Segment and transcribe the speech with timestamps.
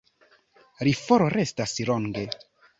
[0.87, 2.29] Li forrestas longe.